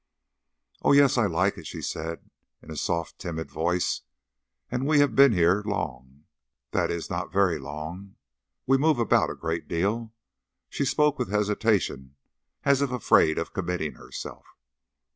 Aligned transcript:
"Oh, 0.81 0.93
yes, 0.93 1.15
I 1.15 1.27
like 1.27 1.59
it," 1.59 1.67
she 1.67 1.79
said, 1.79 2.27
in 2.63 2.71
a 2.71 2.75
soft, 2.75 3.19
timid 3.19 3.51
voice; 3.51 4.01
"and 4.71 4.87
we 4.87 4.97
have 4.97 5.15
been 5.15 5.31
here 5.31 5.61
long 5.63 6.23
that 6.71 6.89
is, 6.89 7.07
not 7.11 7.31
very 7.31 7.59
long. 7.59 8.15
We 8.65 8.79
move 8.79 8.97
about 8.97 9.29
a 9.29 9.35
great 9.35 9.67
deal." 9.67 10.11
She 10.69 10.85
spoke 10.85 11.19
with 11.19 11.29
hesitation, 11.29 12.15
as 12.63 12.81
if 12.81 12.89
afraid 12.89 13.37
of 13.37 13.53
committing 13.53 13.93
herself. 13.93 14.47